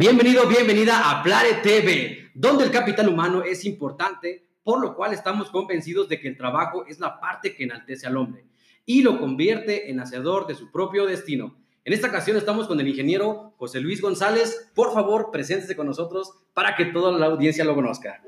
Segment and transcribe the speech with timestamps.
[0.00, 5.50] Bienvenido, bienvenida a Plare TV, donde el capital humano es importante, por lo cual estamos
[5.50, 8.46] convencidos de que el trabajo es la parte que enaltece al hombre
[8.86, 11.56] y lo convierte en hacedor de su propio destino.
[11.84, 14.70] En esta ocasión estamos con el ingeniero José Luis González.
[14.72, 18.22] Por favor, preséntese con nosotros para que toda la audiencia lo conozca.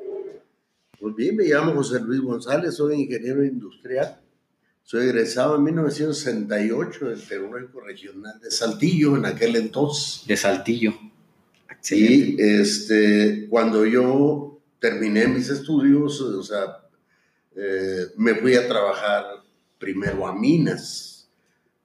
[0.98, 4.20] Pues bien, me llamo José Luis González, soy ingeniero industrial.
[4.82, 10.26] Soy egresado en 1968 del Tecnológico Regional de Saltillo, en aquel entonces.
[10.26, 11.09] De Saltillo.
[11.90, 16.80] Y este, cuando yo terminé mis estudios, o sea,
[17.56, 19.24] eh, me fui a trabajar
[19.78, 21.28] primero a minas.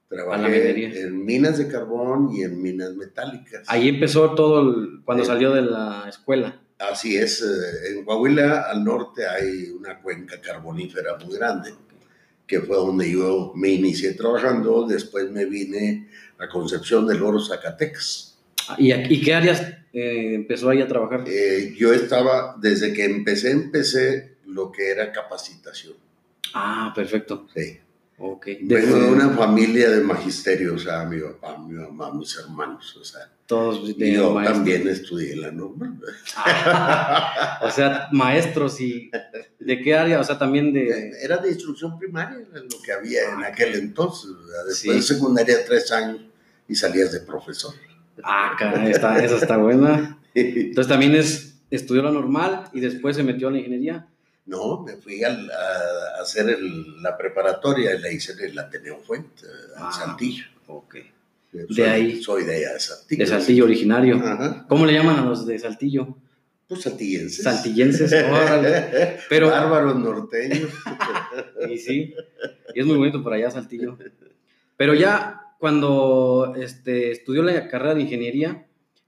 [0.08, 3.62] Trabajé en minas de carbón y en minas metálicas.
[3.66, 6.60] Ahí empezó todo cuando salió de la escuela.
[6.78, 11.74] Así es, eh, en Coahuila al norte hay una cuenca carbonífera muy grande,
[12.46, 16.08] que fue donde yo me inicié trabajando, después me vine
[16.38, 18.38] a Concepción del Oro, Zacatecas.
[18.76, 19.62] ¿Y, y qué áreas
[19.96, 21.24] eh, empezó ahí a trabajar?
[21.26, 25.94] Eh, yo estaba, desde que empecé, empecé lo que era capacitación.
[26.52, 27.46] Ah, perfecto.
[27.54, 27.78] Sí.
[28.18, 28.58] Okay.
[28.62, 33.04] Vengo de una familia de magisterio, o sea, mi papá, mi mamá, mis hermanos, o
[33.04, 33.30] sea.
[33.46, 35.98] Todos de Yo también estudié la normal.
[36.36, 39.10] Ah, o sea, maestros y
[39.60, 40.20] ¿de qué área?
[40.20, 41.12] O sea, también de...
[41.22, 44.30] Era de instrucción primaria, lo que había en aquel entonces.
[44.66, 46.20] Después de secundaria tres años
[46.68, 47.74] y salías de profesor.
[48.22, 50.18] Ah, caray, está, esa está buena.
[50.34, 54.06] Entonces también es, estudió la normal y después se metió a la ingeniería.
[54.46, 55.36] No, me fui a,
[56.20, 56.58] hacer
[57.00, 60.44] la preparatoria y la hice en el Ateneo Fuente, en ah, Saltillo.
[60.68, 60.96] Ok.
[61.52, 62.22] de ahí.
[62.22, 63.24] Soy de allá, de Saltillo.
[63.24, 64.22] De Saltillo originario.
[64.68, 66.16] ¿Cómo le llaman a los de Saltillo?
[66.68, 67.44] Pues saltillenses.
[67.44, 68.10] Saltillenses,
[69.28, 70.68] Pero, Bárbaros norteños.
[71.70, 72.14] y sí,
[72.74, 73.96] y es muy bonito por allá Saltillo.
[74.76, 78.66] Pero ya cuando este, estudió la carrera de ingeniería,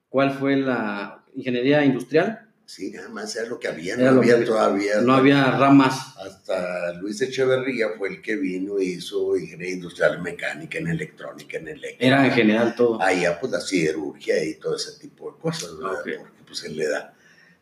[0.08, 2.48] ¿cuál fue la ingeniería industrial?
[2.68, 5.00] Sí, nada más era lo que había, no había todavía.
[5.00, 6.14] No había ramas.
[6.18, 11.68] Hasta Luis Echeverría fue el que vino y hizo ingeniería industrial mecánica, en electrónica, en
[11.68, 12.06] eléctrica.
[12.06, 13.00] Era en general todo.
[13.00, 17.14] Allá pues la siderurgia y todo ese tipo de cosas, Porque pues él le da.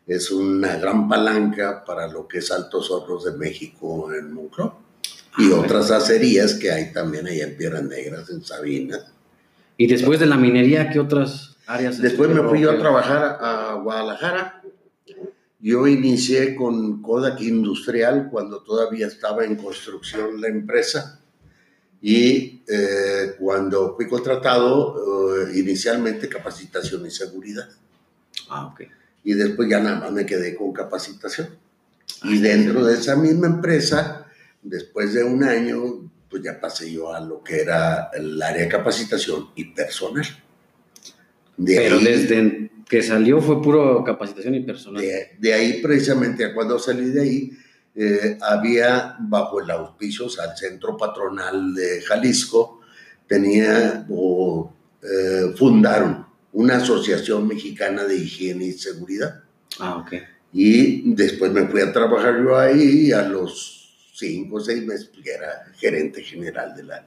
[0.05, 4.86] Es una gran palanca para lo que es Altos Hornos de México en Moncloa.
[5.37, 8.99] Y ah, otras acerías que hay también allá en Piedras Negras, en Sabina.
[9.77, 12.01] ¿Y después de la minería, qué otras áreas?
[12.01, 14.57] Después me fui yo a trabajar a Guadalajara
[15.59, 21.19] yo inicié con Kodak Industrial cuando todavía estaba en construcción la empresa
[21.99, 27.67] y eh, cuando fui contratado eh, inicialmente capacitación y seguridad.
[28.49, 28.81] Ah, ok.
[29.23, 31.49] Y después ya nada más me quedé con capacitación.
[32.23, 34.16] y dentro de esa misma empresa,
[34.69, 38.67] después de un año, pues ya pasé yo a lo que era el área de
[38.67, 40.25] capacitación y personal.
[41.57, 45.03] Pero desde que salió fue puro capacitación y personal.
[45.39, 47.51] De, ahí, precisamente, cuando salí de ahí,
[47.95, 52.81] eh, había bajo el auspicio, o sea, el Centro Patronal de Jalisco,
[53.27, 59.43] tenía o eh, fundaron una asociación mexicana de higiene y seguridad.
[59.79, 60.13] Ah, ok.
[60.53, 63.76] Y después me fui a trabajar yo ahí y a los
[64.17, 67.05] cinco o seis meses pues, era gerente general de la,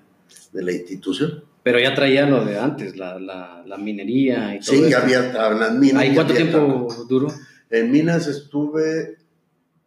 [0.53, 1.45] de la institución.
[1.63, 5.27] Pero ya traía lo de antes, la, la, la minería y todo Sí, ya había
[5.27, 6.03] estado en las minas.
[6.03, 7.29] ¿Ahí cuánto tiempo duró?
[7.69, 9.19] En minas estuve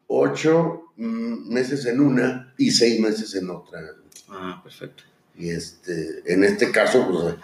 [0.08, 3.80] ocho mm, meses en una y seis meses en otra.
[4.30, 5.04] Ah, perfecto.
[5.36, 7.36] Y este, en este caso, pues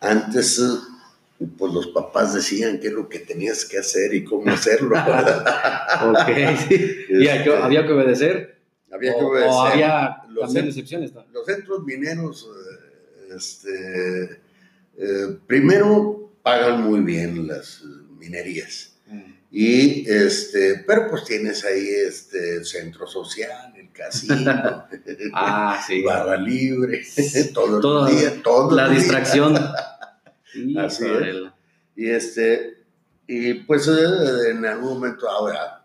[0.00, 0.60] antes
[1.58, 4.96] pues los papás decían qué es lo que tenías que hacer y cómo hacerlo.
[6.06, 6.28] ok,
[6.68, 6.90] sí.
[7.10, 8.54] ¿Y había que obedecer?
[8.94, 9.50] Había que obedecer.
[9.50, 11.12] O había también excepciones.
[11.32, 12.48] Los centros mineros
[13.34, 14.40] este,
[14.96, 17.82] eh, primero pagan muy bien las
[18.18, 18.94] minerías.
[19.06, 19.32] Mm.
[19.50, 24.86] Y este, pero pues tienes ahí este centro social, el casino,
[25.34, 26.02] ah, sí.
[26.04, 27.02] barra libre,
[27.54, 29.56] todo, el día, todo la distracción.
[30.78, 31.04] Así
[31.96, 32.78] Y este,
[33.26, 35.83] y pues eh, en algún momento ahora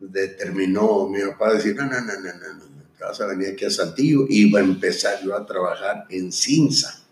[0.00, 4.26] determinó mi papá decir, no, no, no, no, no, vas a venir aquí a Santillo,
[4.28, 7.02] iba a empezar yo a trabajar en Cinza.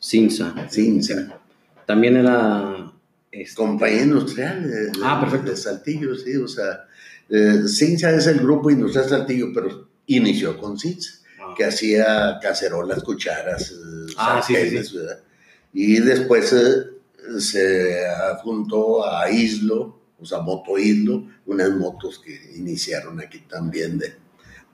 [0.00, 0.54] Cinza.
[0.70, 1.40] Cinza.
[1.86, 2.92] También era...
[3.30, 5.50] Este, Compañía industrial de, ah, perfecto.
[5.50, 6.86] de Saltillo, sí, o sea,
[7.28, 11.52] eh, Cinza es el grupo industrial Saltillo, pero inició con Cinza, ah.
[11.56, 14.98] que hacía cacerolas, cucharas, eh, ah, sí, sí,
[15.72, 23.20] y después eh, se adjuntó a Islo, o sea, Moto Islo, unas motos que iniciaron
[23.20, 24.24] aquí también de,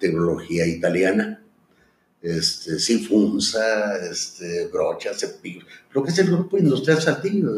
[0.00, 1.40] tecnología italiana.
[2.20, 7.52] Este, Sifunza, este, Brocha, Cepillo, lo que es el grupo industrial Saltillo.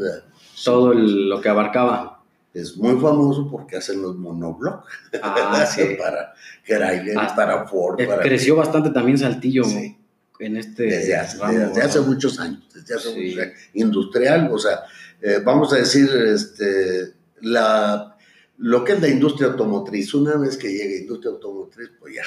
[0.64, 2.22] todo lo que abarcaba.
[2.54, 4.84] Es muy famoso porque hacen los monobloc.
[5.22, 5.96] Ah, sí.
[5.98, 7.98] para Chrysler, para Ford.
[7.98, 8.22] Eh, para...
[8.22, 9.64] Creció bastante también Saltillo
[10.38, 13.54] en este desde hace, desde hace muchos años, desde hace muchos años.
[13.72, 14.82] Industrial, o sea,
[15.22, 18.16] eh, vamos a decir, este, la,
[18.58, 22.24] lo que es la industria automotriz, una vez que llegue industria automotriz, pues ya.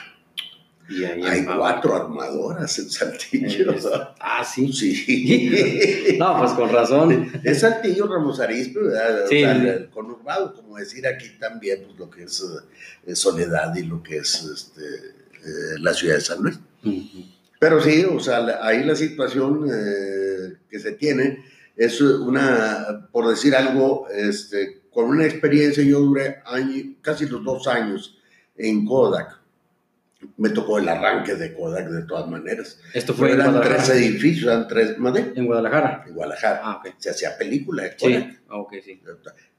[0.87, 3.73] Hay cuatro armadoras en Saltillo.
[4.19, 4.71] ah, sí.
[4.71, 6.15] Sí.
[6.19, 7.31] no, pues con razón.
[7.43, 9.25] Es Saltillo Ramos Arizpe, ¿verdad?
[9.27, 9.37] Sí.
[9.37, 12.45] O sea, el conurbado, como decir aquí también, pues lo que es,
[13.07, 16.59] eh, Soledad y lo que es este, eh, la ciudad de San Luis.
[17.59, 21.43] Pero sí, o sea, ahí la situación eh, que se tiene
[21.75, 26.37] es una, por decir algo, este, con una experiencia, yo duré
[27.01, 28.17] casi los dos años
[28.55, 29.41] en Kodak.
[30.37, 32.79] Me tocó el arranque de Kodak de todas maneras.
[32.93, 35.33] Esto fue Pero eran tres edificios, eran tres, ¿madre?
[35.35, 36.05] En Guadalajara.
[36.07, 36.61] En Guadalajara.
[36.63, 36.95] Ah, ok.
[36.97, 38.31] Se hacía película de Kodak.
[38.31, 39.01] Sí, ah, ok, sí.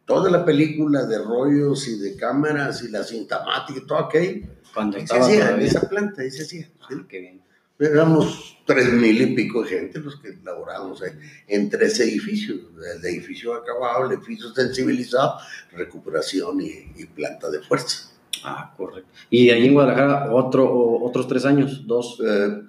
[0.06, 4.46] Toda la película de rollos y de cámaras y la cintamática y todo aquello.
[4.72, 6.70] Cuando se estaba hacía en esa planta, ahí se hacía.
[6.80, 6.96] Ah, ¿sí?
[7.06, 7.42] qué bien.
[7.78, 12.58] Éramos tres mil y pico de gente los que laborábamos en, en tres edificios,
[12.96, 15.38] el edificio acabado, el edificio sensibilizado,
[15.73, 18.11] recuperación y, y planta de fuerza.
[18.44, 19.11] Ah, correcto.
[19.31, 22.20] Y ahí en Guadalajara otro, otros tres años, dos.
[22.25, 22.62] Eh,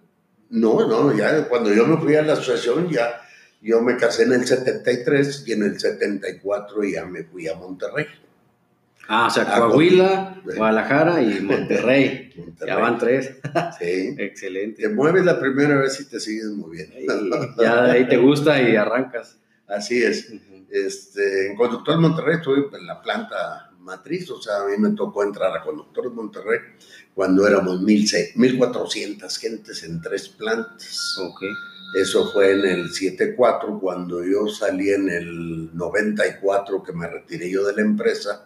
[0.50, 3.22] no, no, ya cuando yo me fui a la asociación, ya
[3.62, 8.06] yo me casé en el 73 y en el 74 ya me fui a Monterrey.
[9.08, 10.42] Ah, o sea, Ah, Coahuila.
[10.44, 12.34] Guadalajara y Monterrey.
[12.38, 12.68] Monterrey.
[12.68, 13.32] Ya van tres.
[13.80, 14.16] Sí.
[14.18, 14.82] Excelente.
[14.84, 16.96] Te mueves la primera vez y te sigues moviendo.
[16.98, 19.38] Y ya de ahí te gusta y arrancas.
[19.68, 20.32] Así es.
[20.70, 25.24] Este, en Conductores Monterrey estuve en la planta matriz, o sea, a mí me tocó
[25.24, 26.60] entrar a Conductores Monterrey
[27.14, 31.18] cuando éramos 1,600, 1.400 gentes en tres plantas.
[31.22, 31.42] Ok.
[31.96, 37.66] Eso fue en el 74, cuando yo salí en el 94, que me retiré yo
[37.66, 38.46] de la empresa,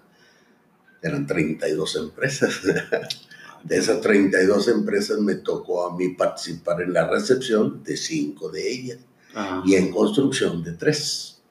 [1.01, 2.61] eran 32 empresas.
[3.63, 8.71] De esas 32 empresas me tocó a mí participar en la recepción de cinco de
[8.71, 8.97] ellas
[9.35, 11.41] Ah, y en construcción de tres.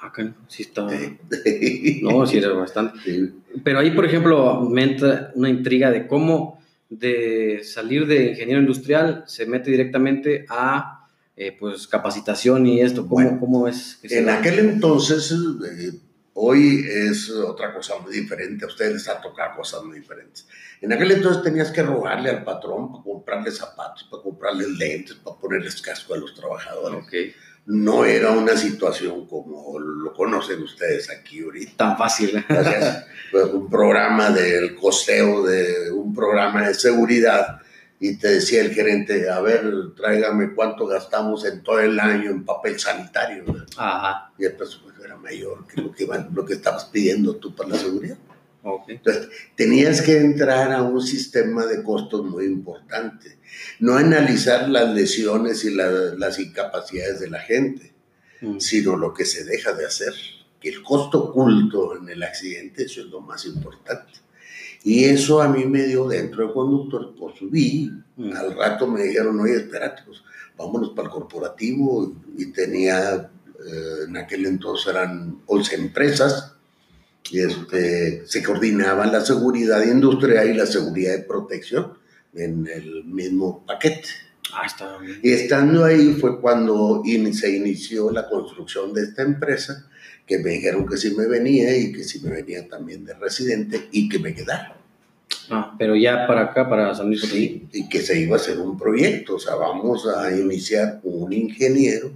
[0.00, 0.10] ah,
[0.48, 0.88] sí está.
[2.02, 3.32] No, sí era bastante.
[3.62, 9.22] Pero ahí, por ejemplo, me entra una intriga de cómo de salir de ingeniero industrial
[9.26, 11.06] se mete directamente a
[11.36, 13.02] eh, pues capacitación y esto.
[13.02, 13.98] ¿Cómo, Bueno, cómo es?
[14.02, 15.92] que En aquel entonces, eh,
[16.42, 20.46] hoy es otra cosa muy diferente, a ustedes les ha tocado cosas muy diferentes.
[20.80, 25.36] En aquel entonces tenías que rogarle al patrón para comprarle zapatos, para comprarle lentes, para
[25.36, 27.04] ponerles casco a los trabajadores.
[27.04, 27.14] Ok.
[27.66, 31.76] No era una situación como lo conocen ustedes aquí ahorita.
[31.76, 32.44] Tan fácil.
[32.48, 33.06] Gracias.
[33.30, 37.60] Pues, un programa del costeo de un programa de seguridad
[38.02, 42.44] y te decía el gerente, a ver, tráigame cuánto gastamos en todo el año en
[42.46, 43.44] papel sanitario.
[44.38, 47.68] Y el presupuesto era mayor que lo que, iban- lo que estabas pidiendo tú para
[47.70, 48.16] la seguridad.
[48.88, 53.38] Entonces, tenías que entrar a un sistema de costos muy importante.
[53.78, 57.92] No analizar las lesiones y la- las incapacidades de la gente,
[58.42, 58.58] Mm.
[58.60, 60.14] sino lo que se deja de hacer.
[60.58, 64.12] Que el costo oculto en el accidente, eso es lo más importante.
[64.82, 67.90] Y eso a mí me dio dentro de conductor, pues subí.
[68.16, 68.32] Mm.
[68.36, 70.18] Al rato me dijeron, oye, espérate, pues
[70.56, 72.14] vámonos para el corporativo.
[72.36, 73.14] Y tenía,
[73.66, 76.54] eh, en aquel entonces eran 11 empresas.
[77.30, 81.92] Y este, se coordinaban la seguridad industrial y la seguridad de protección
[82.34, 84.08] en el mismo paquete.
[84.52, 85.20] Ah, está bien.
[85.22, 89.86] Y estando ahí fue cuando in- se inició la construcción de esta empresa,
[90.26, 93.88] que me dijeron que sí me venía y que sí me venía también de residente
[93.92, 94.76] y que me quedara.
[95.50, 97.68] Ah, pero ya para acá, para San Luis Potosí.
[97.72, 101.32] Sí, y que se iba a hacer un proyecto, o sea, vamos a iniciar un
[101.32, 102.12] ingeniero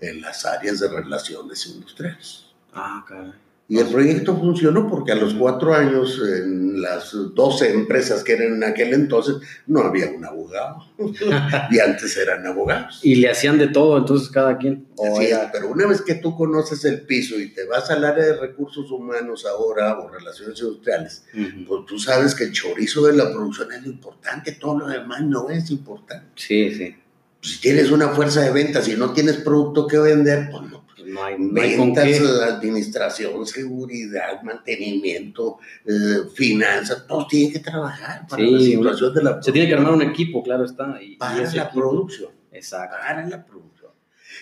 [0.00, 2.46] en las áreas de relaciones industriales.
[2.72, 3.32] Ah, caray.
[3.68, 8.54] Y el proyecto funcionó porque a los cuatro años, en las 12 empresas que eran
[8.54, 10.84] en aquel entonces, no había un abogado.
[11.70, 13.00] y antes eran abogados.
[13.02, 14.86] Y le hacían de todo, entonces cada quien.
[14.94, 18.04] O Así es, pero una vez que tú conoces el piso y te vas al
[18.04, 21.24] área de recursos humanos ahora o relaciones industriales,
[21.66, 25.22] pues tú sabes que el chorizo de la producción es lo importante, todo lo demás
[25.22, 26.26] no es importante.
[26.36, 26.96] Sí, sí.
[27.40, 30.75] Si tienes una fuerza de ventas y no tienes producto que vender, pues no.
[31.16, 38.42] No hay, no hay Ventas, administración, seguridad, mantenimiento, eh, finanzas, todos tienen que trabajar para
[38.42, 41.00] Sí, la situación de la Se tiene que armar un equipo, claro está.
[41.02, 42.30] Y, para la equipo- producción.
[42.52, 42.96] Exacto.
[43.00, 43.90] para la producción.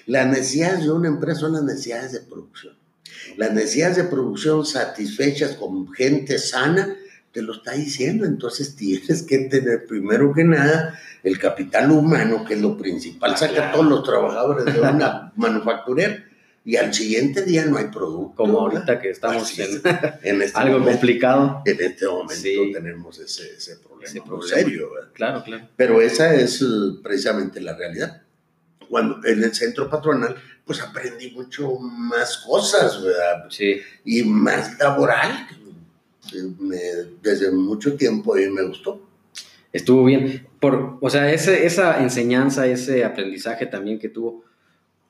[0.06, 2.74] Las necesidades de una empresa son las necesidades de producción.
[3.36, 6.94] Las necesidades de producción satisfechas con gente sana,
[7.32, 8.24] te lo está diciendo.
[8.24, 13.32] Entonces tienes que tener primero que nada el capital humano, que es lo principal.
[13.32, 13.68] Ah, Saca claro.
[13.68, 16.24] a todos los trabajadores de una manufacturera.
[16.66, 18.36] Y al siguiente día no hay producto.
[18.36, 19.58] Como ahorita que estamos
[20.22, 21.62] en, este algo complicado.
[21.66, 22.42] En este momento
[22.72, 24.88] tenemos ese, ese problema, serio.
[25.12, 25.68] Claro, claro.
[25.76, 26.64] Pero esa es eh,
[27.02, 28.22] precisamente la realidad.
[28.88, 33.44] Cuando en el centro patronal, pues aprendí mucho más cosas, ¿verdad?
[33.50, 33.80] Sí.
[34.04, 35.46] Y más laboral.
[36.58, 36.78] Me,
[37.22, 39.06] desde mucho tiempo y me gustó.
[39.70, 40.46] Estuvo bien.
[40.60, 44.44] Por, o sea, ese, esa enseñanza, ese aprendizaje también que tuvo,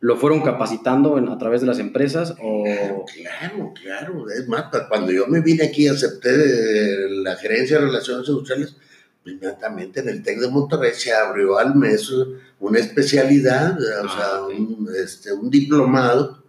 [0.05, 2.35] ¿Lo fueron capacitando a través de las empresas?
[2.43, 3.07] O...
[3.07, 8.77] Claro, claro, Es más, cuando yo me vine aquí, acepté la gerencia de relaciones industriales,
[9.25, 12.13] inmediatamente en el TEC de Monterrey se abrió al mes
[12.61, 16.45] una especialidad, o sea, ah, un, este, un, diplomado.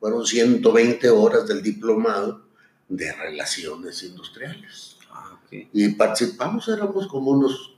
[0.00, 2.42] Fueron 120 horas del diplomado
[2.88, 4.96] de relaciones industriales.
[5.12, 7.76] Ah, y participamos, éramos como unos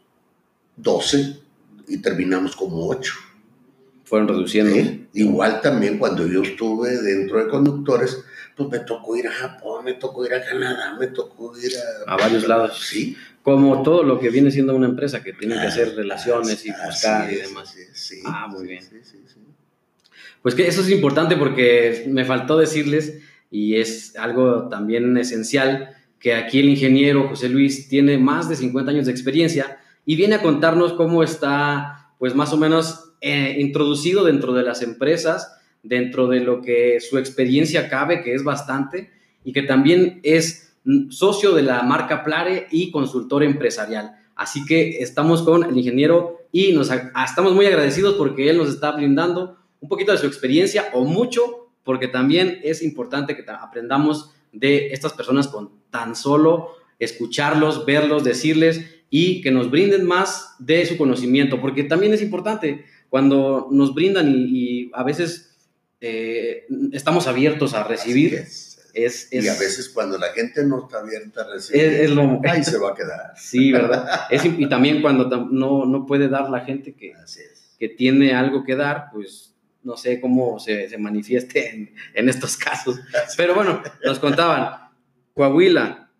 [0.76, 1.38] 12
[1.86, 3.27] y terminamos como 8
[4.08, 4.74] fueron reduciendo.
[5.12, 8.24] Igual también cuando yo estuve dentro de conductores,
[8.56, 11.72] pues me tocó ir a Japón, me tocó ir a Canadá, me tocó ir
[12.06, 12.14] a...
[12.14, 12.80] A varios lados.
[12.88, 13.16] Sí.
[13.42, 17.30] Como todo lo que viene siendo una empresa, que tiene que hacer relaciones y buscar
[17.30, 17.74] y demás.
[17.92, 18.84] Sí, ah, muy bien.
[20.40, 26.34] Pues que eso es importante porque me faltó decirles, y es algo también esencial, que
[26.34, 30.42] aquí el ingeniero José Luis tiene más de 50 años de experiencia y viene a
[30.42, 36.40] contarnos cómo está, pues más o menos eh, introducido dentro de las empresas, dentro de
[36.40, 39.10] lo que su experiencia cabe, que es bastante,
[39.44, 40.74] y que también es
[41.10, 44.16] socio de la marca Plare y consultor empresarial.
[44.34, 48.92] Así que estamos con el ingeniero y nos estamos muy agradecidos porque él nos está
[48.92, 54.92] brindando un poquito de su experiencia o mucho, porque también es importante que aprendamos de
[54.92, 60.96] estas personas con tan solo escucharlos, verlos, decirles y que nos brinden más de su
[60.96, 65.56] conocimiento, porque también es importante cuando nos brindan y, a veces
[66.00, 68.34] eh, estamos abiertos a recibir.
[68.34, 69.28] Es.
[69.30, 72.10] y a veces cuando la gente no está abierta a recibir,
[72.48, 73.32] ahí se va a quedar.
[73.36, 74.26] Sí, ¿verdad?
[74.30, 77.14] y también cuando no, no, puede dar la gente que,
[77.78, 82.56] que tiene algo que dar, pues no sé cómo se, se manifieste en, en, estos
[82.56, 82.98] casos.
[83.36, 84.90] Pero bueno, nos contaban
[85.34, 86.10] Coahuila,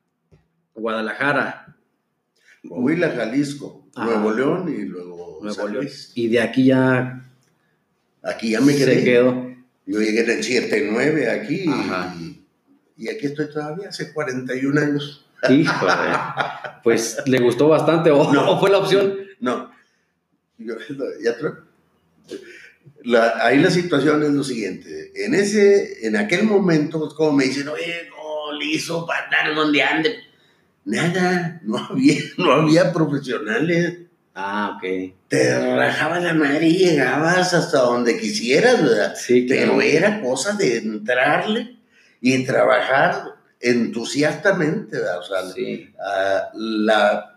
[0.74, 1.76] Guadalajara.
[2.66, 5.17] Coahuila, Jalisco, Nuevo León y luego
[6.14, 7.24] y de aquí ya.
[8.22, 8.94] Aquí ya me quedé.
[8.96, 9.48] Se quedó.
[9.86, 11.64] Yo llegué en el 79 aquí
[12.96, 15.24] y, aquí estoy todavía hace 41 años.
[15.48, 15.92] Híjole.
[16.82, 19.14] pues le gustó bastante o, no, fue la opción.
[19.40, 19.70] No.
[23.40, 25.12] ahí la situación es lo siguiente.
[25.14, 29.82] En ese, en aquel momento, pues, como me dicen, oye, no, liso para andar donde
[29.82, 30.16] ande.
[30.84, 34.07] Nada, no había, no había profesionales.
[34.40, 35.14] Ah, ok.
[35.26, 39.16] Te rajaba la madre y llegabas hasta donde quisieras, ¿verdad?
[39.16, 41.76] Sí, Pero era cosa de entrarle
[42.20, 45.18] y trabajar entusiastamente, ¿verdad?
[45.18, 45.92] O sea, sí.
[46.00, 47.36] Ah, la,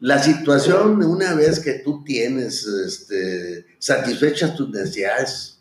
[0.00, 5.60] la situación, una vez que tú tienes este, satisfechas tus necesidades,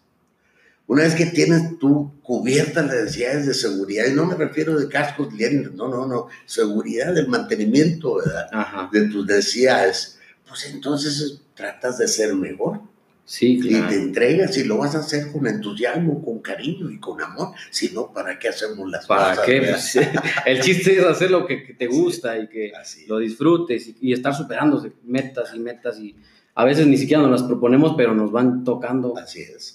[0.87, 4.89] una vez que tienes tú cubiertas las necesidades de seguridad, y no me refiero de
[4.89, 5.31] cascos,
[5.75, 8.89] no, no, no, seguridad del mantenimiento ¿verdad?
[8.91, 10.15] de tus necesidades
[10.49, 12.81] pues entonces tratas de ser mejor.
[13.23, 13.85] Sí, claro.
[13.85, 17.49] Y te entregas y lo vas a hacer con entusiasmo, con cariño y con amor.
[17.69, 19.37] Si no, ¿para qué hacemos las cosas?
[19.37, 19.61] ¿Para qué?
[19.61, 19.99] Pues,
[20.47, 22.71] el chiste es hacer lo que, te gusta y que
[23.07, 26.15] lo disfrutes y, estar superándose metas y metas y
[26.55, 29.13] a veces ni siquiera nos las proponemos, pero nos van tocando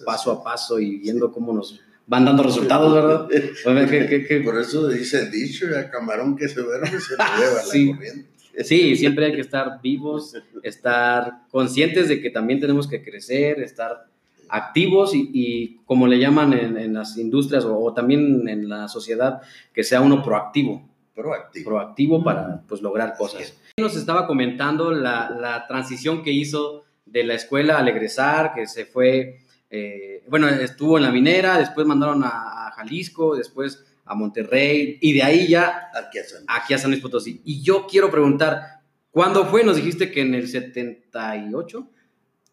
[0.04, 3.28] paso a paso y viendo cómo nos van dando resultados, ¿verdad?
[4.44, 7.62] Por eso dice el dicho, a camarón que se duerme se lo lleva la
[7.94, 8.33] corriente.
[8.62, 14.06] Sí, siempre hay que estar vivos, estar conscientes de que también tenemos que crecer, estar
[14.48, 19.42] activos y, como le llaman en, las industrias o, también en la sociedad,
[19.72, 20.88] que sea uno proactivo.
[21.14, 21.70] Proactivo.
[21.70, 23.56] Proactivo para pues, lograr cosas.
[23.76, 29.40] Nos estaba comentando la, transición que hizo de la escuela al egresar, que se fue,
[29.70, 35.12] eh, bueno, estuvo en la minera, después mandaron a, a Jalisco, después a Monterrey y
[35.12, 37.40] de ahí ya aquí a, San, aquí a San Luis Potosí.
[37.44, 38.80] Y yo quiero preguntar,
[39.10, 39.64] ¿cuándo fue?
[39.64, 41.90] Nos dijiste que en el 78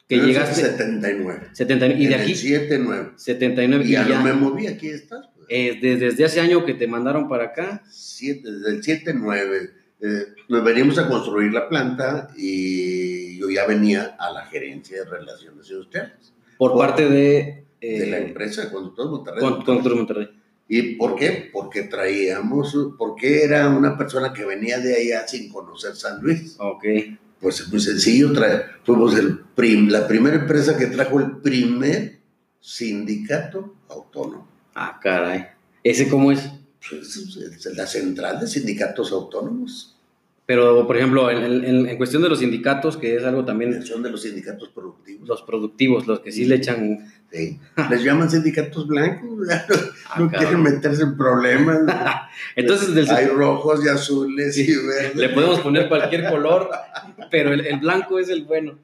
[0.08, 1.48] que en llegaste 79.
[1.54, 3.12] 79 y de aquí 79.
[3.16, 5.30] 79 y, ya, no me moví, aquí estás.
[5.36, 5.48] Pues.
[5.50, 7.84] Eh, desde, desde, hace año que te mandaron para acá.
[7.90, 14.16] Siete, desde el 79 eh, nos veníamos a construir la planta y yo ya venía
[14.20, 16.34] a la gerencia de relaciones industriales.
[16.58, 17.66] Por, parte de...
[17.80, 19.40] de la eh, empresa Conductores Monterrey.
[19.40, 20.41] Conductores Monterrey.
[20.74, 21.50] ¿Y por qué?
[21.52, 26.56] Porque traíamos, porque era una persona que venía de allá sin conocer San Luis.
[26.60, 26.86] Ok.
[27.42, 28.32] Pues es muy sencillo,
[28.86, 32.20] fuimos el prim, la primera empresa que trajo el primer
[32.62, 34.48] sindicato autónomo.
[34.74, 35.48] Ah, caray.
[35.84, 36.40] ¿Ese cómo es?
[36.90, 39.98] Pues, es la central de sindicatos autónomos.
[40.46, 44.02] Pero, por ejemplo, en, en- en cuestión de los sindicatos, que es algo también, Son
[44.04, 45.28] de los sindicatos productivos.
[45.28, 47.12] los productivos, los que sí le echan...
[47.32, 47.60] Sí.
[47.90, 49.48] Les llaman sindicatos blancos.
[49.50, 51.80] Ah, no quieren meterse en problemas.
[52.56, 54.70] Entonces, del Hay rojos y azules Sí.
[54.70, 55.16] y verdes.
[55.16, 56.70] le podemos poner cualquier color,
[57.30, 58.78] pero el, el blanco es el bueno.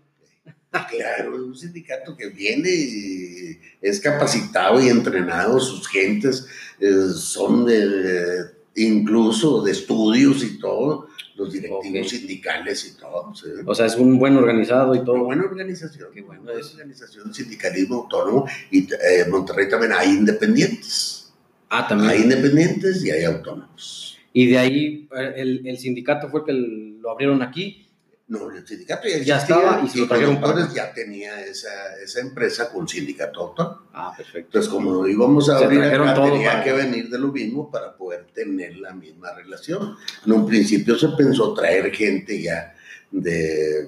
[0.72, 6.46] Claro, es un sindicato que viene y es capacitado y entrenado, sus gentes
[6.80, 8.44] eh, son de,
[8.78, 13.34] incluso de estudios y todo, los directivos sindicales y todo.
[13.36, 13.48] sí.
[13.66, 15.24] O sea, es un buen organizado y Una todo.
[15.26, 16.74] buena organización, Qué bueno es.
[16.74, 21.34] organización, sindicalismo autónomo y eh, Monterrey también hay independientes,
[21.70, 22.22] Ah, hay también.
[22.24, 24.18] independientes y hay autónomos.
[24.34, 27.87] Y de ahí eh, el, el sindicato fue el que lo abrieron aquí.
[28.30, 31.96] No, el sindicato ya, Ya existía estaba y se lo trajeron para ya tenía esa,
[32.04, 33.84] esa empresa con sindicato autónomo.
[33.94, 34.48] Ah, perfecto.
[34.48, 37.96] Entonces, como íbamos a Se abrir acá, tenía para que venir de lo mismo para
[37.96, 39.96] poder tener la misma relación.
[40.26, 42.76] En un principio se pensó traer gente ya
[43.12, 43.88] de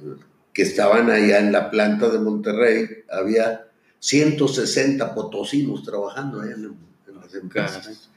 [0.53, 2.87] que estaban allá en la planta de Monterrey.
[3.11, 3.67] Había
[3.99, 6.77] 160 potosinos trabajando allá en,
[7.09, 8.09] en las empresas.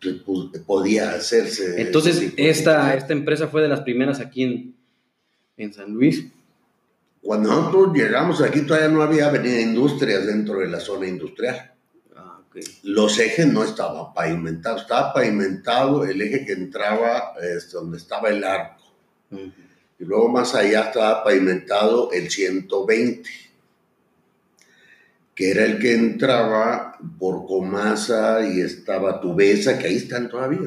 [0.00, 1.82] Pues, podía hacerse.
[1.82, 4.75] Entonces, esta, esta empresa fue de las primeras aquí en,
[5.56, 6.24] en San Luis.
[7.22, 11.72] Cuando nosotros llegamos aquí todavía no había avenida industrias dentro de la zona industrial.
[12.14, 12.40] Ah.
[12.84, 18.44] Los ejes no estaban pavimentados, estaba pavimentado el eje que entraba este, donde estaba el
[18.44, 18.82] arco.
[19.98, 23.28] Y luego más allá estaba pavimentado el 120,
[25.34, 30.60] que era el que entraba por Comasa y estaba Tubesa, que ahí están todavía.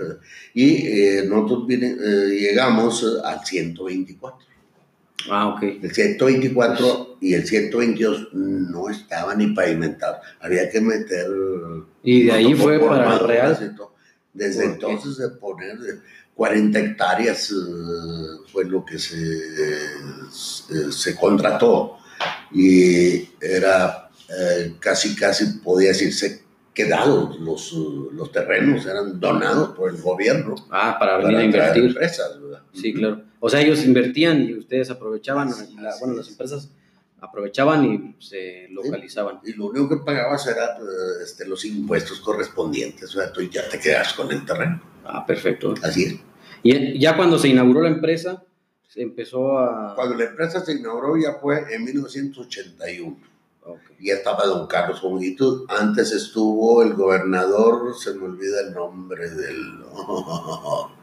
[0.54, 4.49] Y eh, nosotros vine- eh, llegamos al 124.
[5.30, 5.64] Ah, ok.
[5.64, 10.20] El 124 y el 122 no estaban ni pavimentados.
[10.40, 11.28] Había que meter.
[12.04, 13.76] Y de ahí fue para el Real.
[14.34, 16.00] Desde entonces de poner eh,
[16.36, 17.56] 40 hectáreas eh,
[18.52, 21.98] fue lo que se, eh, se contrató.
[22.52, 26.44] Y era eh, casi, casi, podía decirse,
[26.74, 27.74] quedados los,
[28.14, 30.56] los terrenos, eran donados por el gobierno.
[30.70, 31.84] Ah, para venir a para invertir.
[31.86, 32.62] empresas, ¿verdad?
[32.74, 33.22] Sí, claro.
[33.40, 35.50] O sea, ellos invertían y ustedes aprovechaban,
[35.82, 36.70] la- bueno, las empresas
[37.22, 39.40] aprovechaban y se localizaban.
[39.46, 43.68] Y lo único que pagabas era eh, este, los impuestos correspondientes, o sea, tú ya
[43.70, 44.82] te quedas con el terreno.
[45.06, 45.74] Ah, perfecto.
[45.84, 46.16] Así es.
[46.64, 48.44] Y ya cuando se inauguró la empresa,
[48.88, 49.96] se empezó a...
[49.96, 53.18] Cuando la empresa se inauguró ya fue en 1981.
[53.64, 53.80] Ok.
[54.00, 55.66] Ya estaba don Carlos Juanito.
[55.70, 59.80] Antes estuvo el gobernador, se me olvida el nombre del...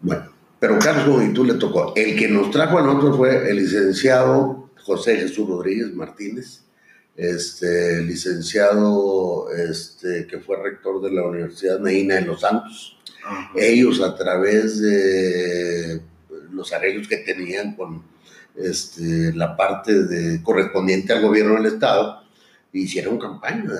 [0.00, 1.92] Bueno, pero Carlos Juanito le tocó.
[1.94, 6.62] El que nos trajo a nosotros fue el licenciado José Jesús Rodríguez Martínez,
[7.16, 12.94] este licenciado este, que fue rector de la Universidad Medina de los Santos.
[13.24, 13.50] Ajá.
[13.56, 16.00] ellos a través de
[16.52, 18.02] los arreglos que tenían con
[18.56, 22.22] este, la parte de, correspondiente al gobierno del Estado,
[22.72, 23.70] hicieron campaña.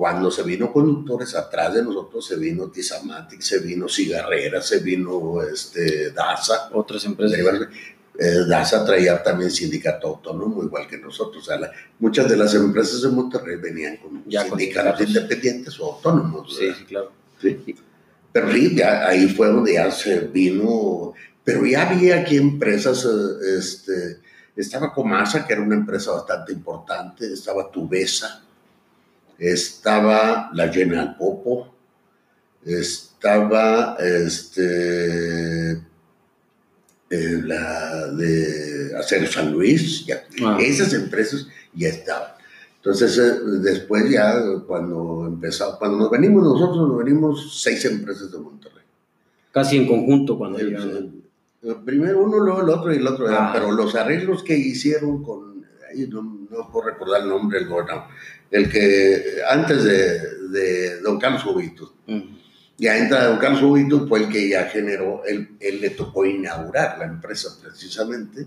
[0.00, 5.42] Cuando se vino conductores, atrás de nosotros se vino Tizamatic, se vino Cigarrera, se vino
[5.42, 6.70] este, DASA.
[6.72, 7.38] Otras empresas.
[8.18, 11.42] Eh, DASA traía también sindicato autónomo, igual que nosotros.
[11.42, 15.22] O sea, la- muchas de las empresas de Monterrey venían con Ya con sindicatos sindicatos.
[15.22, 16.56] independientes o autónomos.
[16.56, 16.78] Sí, ¿verdad?
[16.78, 17.12] sí, claro.
[17.42, 17.76] Sí.
[18.32, 21.12] Pero sí, ahí fue donde ya se vino,
[21.44, 24.20] pero ya había aquí empresas, eh, este,
[24.56, 28.44] estaba Comasa, que era una empresa bastante importante, estaba Tubesa,
[29.40, 31.74] estaba la General Popo,
[32.64, 35.72] estaba este,
[37.10, 40.58] eh, la de Acero San Luis, ya, Ah.
[40.60, 42.28] esas empresas ya estaban.
[42.76, 44.34] Entonces, eh, después ya,
[44.66, 48.84] cuando empezamos, cuando nos venimos nosotros, nos venimos seis empresas de Monterrey.
[49.52, 51.20] Casi en conjunto cuando llegaron.
[51.84, 53.50] Primero uno, luego el otro y el otro, Ah.
[53.52, 55.49] pero los arreglos que hicieron con,
[56.08, 58.04] no, no puedo recordar el nombre del gobernador,
[58.50, 62.24] el que antes de, de don Carlos Jubito, Ujú.
[62.78, 66.98] ya entra don Carlos Jubito, fue el que ya generó, él, él le tocó inaugurar
[66.98, 68.46] la empresa precisamente,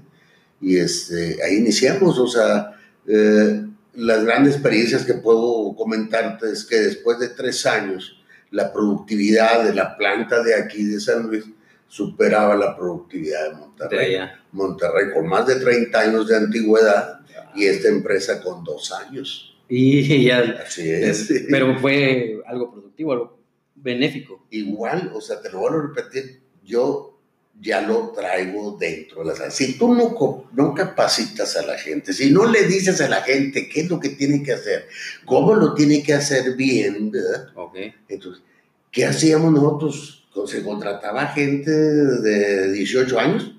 [0.62, 2.72] y este, ahí iniciamos, o sea,
[3.08, 8.20] eh, las grandes experiencias que puedo comentarte es que después de tres años,
[8.52, 11.44] la productividad de la planta de aquí de San Luis
[11.88, 14.16] superaba la productividad de Monterrey.
[14.54, 17.20] Monterrey con más de 30 años de antigüedad
[17.56, 19.56] y esta empresa con dos años.
[19.68, 20.62] Y ya.
[20.66, 21.32] Así es.
[21.50, 23.40] Pero fue algo productivo, algo
[23.76, 24.46] benéfico.
[24.52, 27.20] igual, o sea, te lo vuelvo a repetir, yo
[27.60, 32.32] ya lo traigo dentro de las Si tú no, no capacitas a la gente, si
[32.32, 34.88] no le dices a la gente qué es lo que tiene que hacer,
[35.26, 37.50] cómo lo tiene que hacer bien, ¿verdad?
[37.56, 37.94] Okay.
[38.08, 38.44] Entonces,
[38.92, 40.20] ¿qué hacíamos nosotros?
[40.48, 43.54] Se contrataba gente de 18 años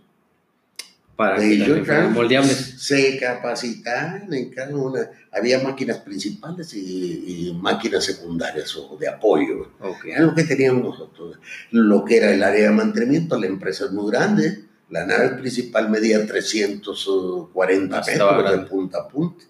[1.16, 2.74] para de que moldeables.
[2.78, 5.10] Se capacitaban en cada una.
[5.32, 9.70] Había máquinas principales y, máquinas secundarias o de apoyo.
[9.80, 10.12] Okay.
[10.12, 11.38] Era lo que teníamos nosotros.
[11.70, 14.64] Lo que era el área de mantenimiento, la empresa es muy grande.
[14.90, 19.44] La nave principal medía 340 metros de punta a punta.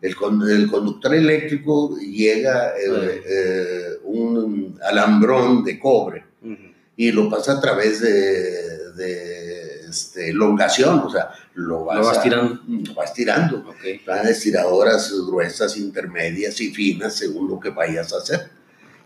[0.00, 0.14] El,
[0.50, 6.24] el, conductor eléctrico llega eh, eh, un alambrón de cobre
[6.96, 9.63] y lo pasa a través de, de
[9.94, 12.60] este, elongación, o sea, lo vas, lo vas tirando.
[12.66, 13.64] Lo vas tirando.
[13.70, 14.00] Okay.
[14.28, 18.50] Estiradoras gruesas, intermedias y finas según lo que vayas a hacer.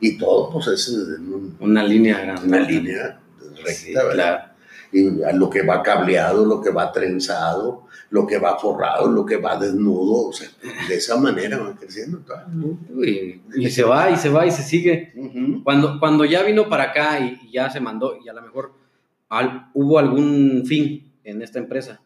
[0.00, 2.46] Y todo, pues es un, una línea grande.
[2.46, 3.20] Una línea
[3.56, 4.44] recta, sí, claro.
[4.90, 9.36] Y lo que va cableado, lo que va trenzado, lo que va forrado, lo que
[9.36, 10.48] va desnudo, o sea,
[10.88, 12.24] de esa manera va creciendo.
[13.04, 15.12] Y, y, se va, y se va, y se sigue.
[15.14, 15.62] Uh -huh.
[15.62, 18.72] cuando, cuando ya vino para acá y, y ya se mandó, y a lo mejor
[19.28, 22.00] al, hubo algún fin en esta empresa.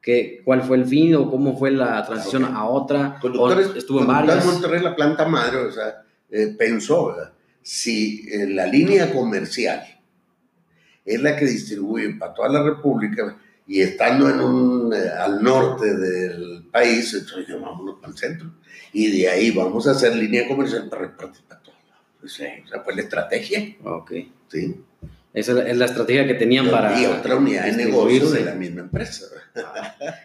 [0.00, 2.56] ¿Qué, ¿Cuál fue el fin o cómo fue la transición Okay.
[2.56, 3.18] a otra?
[3.20, 4.46] Conductores, ¿O estuvo en varias.
[4.46, 7.32] Monterrey, la planta madre, o sea, eh, pensó, ¿verdad?
[7.68, 9.82] si eh, la línea comercial
[11.04, 15.94] es la que distribuye para toda la República y estando en un, eh, al norte
[15.94, 18.54] del país, entonces vámonos para el centro.
[18.94, 21.76] Y de ahí vamos a hacer línea comercial para repartir para todos.
[22.24, 23.76] O sea, esa fue la estrategia.
[23.84, 24.12] Ok.
[24.48, 24.82] ¿sí?
[25.34, 27.00] Esa es la estrategia que tenían para.
[27.00, 28.18] y otra unidad de distribuirse.
[28.18, 29.26] negocio de la misma empresa.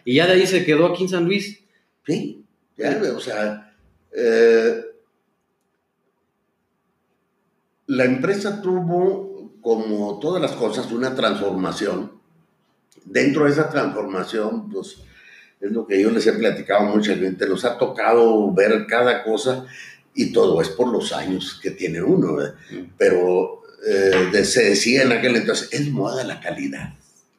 [0.04, 1.60] Y ya de ahí se quedó aquí en San Luis.
[2.06, 2.44] Sí,
[2.76, 3.74] ya, o sea,
[4.12, 4.84] eh,
[7.86, 12.12] la empresa tuvo, como todas las cosas, una transformación.
[13.04, 14.98] Dentro de esa transformación, pues,
[15.60, 19.22] es lo que yo les he platicado a mucha gente, nos ha tocado ver cada
[19.22, 19.66] cosa
[20.14, 22.54] y todo es por los años que tiene uno, ¿verdad?
[22.96, 26.94] pero eh, de- se decía en aquel entonces, es moda la calidad.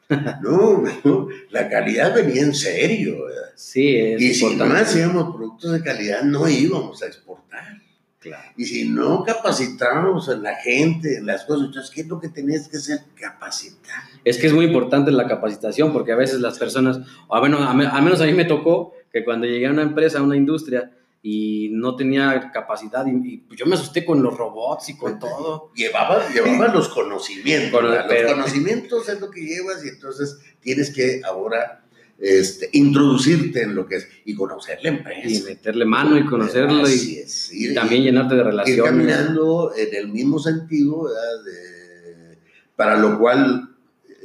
[0.44, 3.52] No, no, la calidad venía en serio, ¿verdad?
[3.56, 7.82] Sí, es Y si no hacíamos productos de calidad, no íbamos a exportar.
[8.20, 8.52] Claro.
[8.58, 12.30] Y si no capacitábamos a la gente en las cosas, entonces, ¿qué es lo que
[12.30, 13.00] tenías que hacer?
[13.20, 13.96] Capacitar.
[14.24, 17.62] Es que es muy importante la capacitación porque a veces las personas, o a menos,
[17.62, 20.92] a menos a mí me tocó que cuando llegué a una empresa, a una industria
[21.28, 25.18] y no tenía capacidad y, y pues yo me asusté con los robots y con
[25.20, 25.72] todo.
[25.76, 27.72] Llevaba, llevaba los conocimientos.
[27.72, 28.06] Con- ¿verdad?
[28.08, 31.82] pero- Los conocimientos es lo que llevas y entonces tienes que ahora
[32.20, 35.28] este, introducirte en lo que es y conocer la empresa.
[35.28, 37.52] Y meterle mano y conocerlo Así y, es.
[37.52, 38.86] y Ir- también llenarte de ir relaciones.
[38.86, 41.44] caminando en el mismo sentido, ¿verdad?
[41.44, 42.38] De-
[42.76, 43.75] para lo cual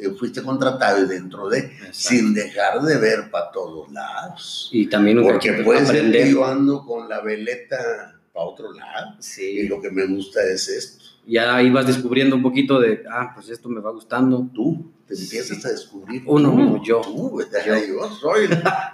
[0.02, 1.88] eh, fuiste contratado y dentro de, Exacto.
[1.92, 4.68] sin dejar de ver para todos lados.
[4.72, 9.22] Y también Porque puede ser que yo ando con la veleta para otro lado y
[9.22, 9.68] Sí.
[9.68, 11.04] lo que me gusta es esto.
[11.26, 14.48] Ya ahí vas descubriendo un poquito de, ah, pues esto me va gustando.
[14.54, 15.68] Tú te empiezas Sí.
[15.68, 16.22] a descubrir.
[16.26, 17.02] Uno yo.
[17.02, 17.42] Yo.
[17.86, 18.10] yo.
[18.20, 18.48] soy.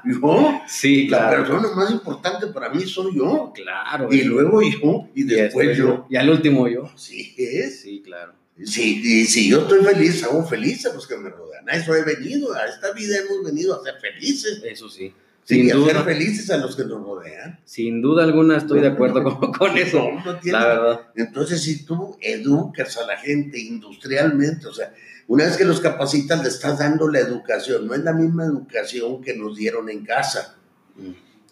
[0.04, 0.60] Yo.
[0.66, 1.44] Sí, La claro.
[1.44, 3.52] persona más importante para mí soy yo.
[3.54, 4.08] Claro.
[4.12, 5.08] Y luego yo.
[5.14, 6.06] Y Y después yo.
[6.10, 6.86] Y al último yo.
[6.94, 7.80] Así es.
[7.82, 8.32] Sí, claro.
[8.64, 11.68] Sí, y si yo estoy feliz, hago feliz a los que me rodean.
[11.68, 14.62] A eso he venido, a esta vida hemos venido a ser felices.
[14.64, 15.12] Eso sí.
[15.44, 16.04] Sí, Sin y a ser duda.
[16.04, 17.60] felices a los que nos rodean.
[17.64, 19.98] Sin duda alguna estoy de acuerdo con, con eso.
[19.98, 21.00] No, no tiene- La verdad.
[21.14, 24.92] Entonces, si tú educas a la gente industrialmente, o sea,
[25.28, 27.86] una vez que los capacitas, le estás dando la educación.
[27.86, 30.56] No es la misma educación que nos dieron en casa.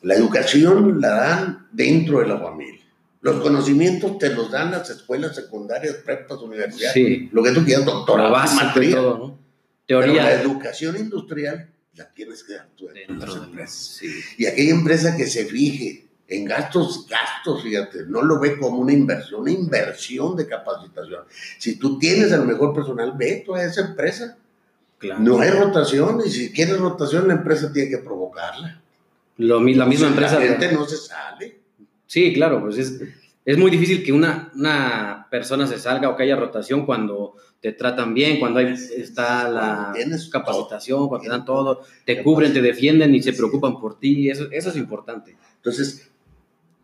[0.03, 2.81] La educación la dan dentro de la familia.
[3.25, 7.31] Los conocimientos te los dan las escuelas secundarias, prepas, universidades, Sí.
[7.33, 8.97] lo que tú quieras, doctorado, maestría.
[8.97, 9.39] ¿no?
[9.87, 13.97] Pero la Teoría educación industrial la tienes que dar tú en dentro las de empresas.
[13.99, 14.09] Sí.
[14.37, 18.93] Y aquella empresa que se fije en gastos, gastos, fíjate, no lo ve como una
[18.93, 21.23] inversión, una inversión de capacitación.
[21.59, 24.37] Si tú tienes el mejor personal, ve tú a esa empresa.
[24.99, 25.21] Claro.
[25.23, 28.83] No hay rotación y si quieres rotación, la empresa tiene que provocarla.
[29.39, 30.39] Lo, la misma empresa.
[30.39, 31.64] La gente no se sale.
[32.15, 33.01] Sí, claro, pues es,
[33.45, 37.73] es muy difícil que una, una persona se salga o que haya rotación cuando te
[37.73, 42.63] tratan bien, cuando hay, está la tienes capacitación, cuando te dan todo, te cubren, te
[42.63, 45.37] defienden y se preocupan por ti, eso, eso es importante.
[45.57, 46.09] Entonces,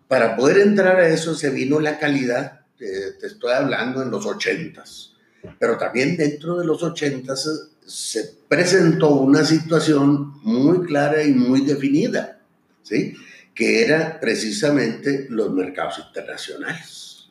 [0.08, 4.26] para poder entrar a eso se vino la calidad, eh, te estoy hablando en los
[4.26, 5.14] ochentas,
[5.60, 7.48] pero también dentro de los ochentas
[7.86, 12.40] se presentó una situación muy clara y muy definida,
[12.82, 13.14] ¿sí?
[13.54, 17.28] Que era precisamente los mercados internacionales.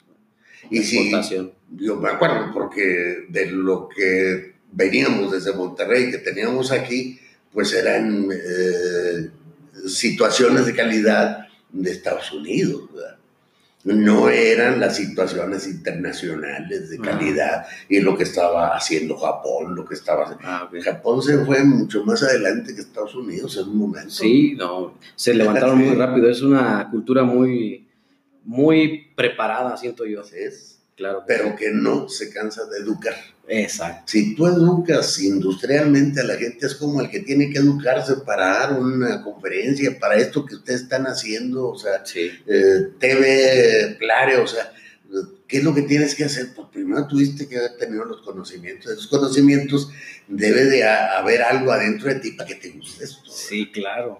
[0.69, 1.11] Y si,
[1.75, 7.19] yo me acuerdo porque de lo que veníamos desde Monterrey, que teníamos aquí,
[7.51, 9.29] pues eran eh,
[9.87, 13.18] situaciones de calidad de Estados Unidos, ¿verdad?
[13.83, 17.01] No eran las situaciones internacionales de ah.
[17.01, 22.03] calidad y lo que estaba haciendo Japón, lo que estaba ah, Japón se fue mucho
[22.03, 24.09] más adelante que Estados Unidos en un momento.
[24.09, 27.87] Sí, no, se levantaron muy rápido, es una cultura muy,
[28.43, 30.21] muy preparada, siento yo.
[30.33, 31.23] Es Claro.
[31.25, 33.15] Pero que no se cansa de educar.
[33.47, 34.03] Exacto.
[34.05, 38.47] Si tú educas industrialmente a la gente, es como el que tiene que educarse para
[38.47, 44.45] dar una conferencia, para esto que ustedes están haciendo, o sea, eh, TV Clare, o
[44.45, 44.73] sea,
[45.47, 46.49] ¿qué es lo que tienes que hacer?
[46.53, 48.91] Pues primero tuviste que haber tenido los conocimientos.
[48.91, 49.89] Esos conocimientos
[50.27, 53.31] debe de haber algo adentro de ti para que te guste esto.
[53.31, 54.19] Sí, claro.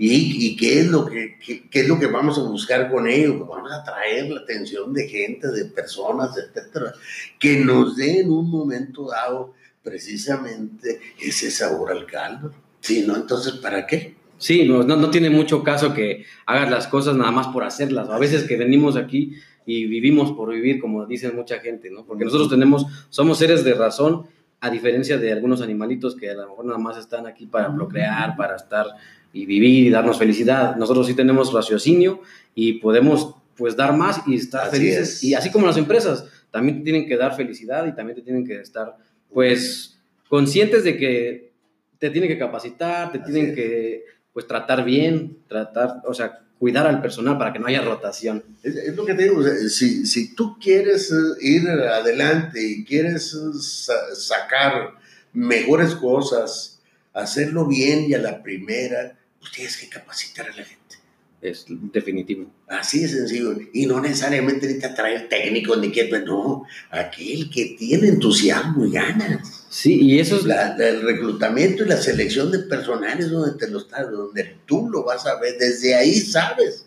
[0.00, 3.34] ¿Y, qué, es lo que, qué, es lo que vamos a buscar con ellos?
[3.36, 6.92] Pues vamos a atraer la atención de gente, de personas, etcétera,
[7.36, 12.52] que nos den en un momento dado precisamente ese sabor al caldo.
[12.80, 13.16] Sí, ¿no?
[13.16, 14.14] Entonces, ¿para qué?
[14.38, 18.08] Sí, no, no, tiene mucho caso que hagas las cosas nada más por hacerlas.
[18.08, 19.34] A veces que venimos aquí
[19.66, 22.04] y vivimos por vivir, como dicen mucha gente, ¿no?
[22.04, 24.26] Porque nosotros tenemos, somos seres de razón,
[24.60, 28.36] a diferencia de algunos animalitos que a lo mejor nada más están aquí para procrear,
[28.36, 28.86] para estar
[29.32, 30.76] y vivir y darnos felicidad.
[30.76, 32.22] Nosotros sí tenemos raciocinio
[32.54, 35.22] y podemos pues dar más y estar felices.
[35.24, 38.46] Y así como las empresas, también te tienen que dar felicidad y también te tienen
[38.46, 38.96] que estar
[39.32, 41.52] pues conscientes de que
[41.98, 47.02] te tienen que capacitar, te tienen que pues tratar bien, tratar, o sea, cuidar al
[47.02, 48.44] personal para que no haya rotación.
[48.62, 54.14] Es, lo que te digo, si, si, tú quieres eh, ir adelante y quieres eh,
[54.14, 54.94] sacar
[55.32, 56.80] mejores cosas,
[57.14, 59.17] hacerlo bien y a la primera,
[59.48, 60.96] pues tienes que capacitar a la gente.
[61.40, 62.50] Es definitivo.
[62.66, 63.56] Así de sencillo.
[63.72, 69.66] Y no necesariamente necesitas traer técnicos ni que, no, aquel que tiene entusiasmo y ganas.
[69.70, 70.44] Sí, y eso es...
[70.80, 75.04] el reclutamiento y la selección de personal es donde te lo estás, donde tú lo
[75.04, 76.86] vas a ver, desde ahí sabes.